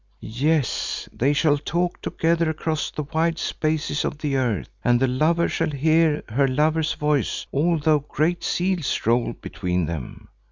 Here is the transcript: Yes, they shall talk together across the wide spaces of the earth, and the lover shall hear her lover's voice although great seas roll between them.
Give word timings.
Yes, 0.47 1.07
they 1.13 1.31
shall 1.31 1.59
talk 1.59 2.01
together 2.01 2.49
across 2.49 2.89
the 2.89 3.03
wide 3.03 3.37
spaces 3.37 4.03
of 4.03 4.17
the 4.17 4.35
earth, 4.35 4.67
and 4.83 4.99
the 4.99 5.05
lover 5.05 5.47
shall 5.47 5.69
hear 5.69 6.23
her 6.29 6.47
lover's 6.47 6.95
voice 6.95 7.45
although 7.53 7.99
great 7.99 8.43
seas 8.43 9.05
roll 9.05 9.33
between 9.33 9.85
them. 9.85 10.27